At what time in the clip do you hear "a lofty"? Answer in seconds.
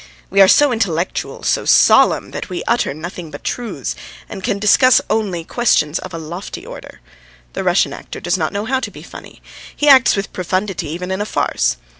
6.11-6.65